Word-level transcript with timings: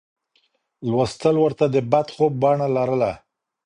لوستل 0.89 1.35
ورته 1.43 1.65
د 1.73 1.75
بد 1.91 2.07
خوب 2.15 2.31
بڼه 2.41 2.67
لرله. 2.77 3.11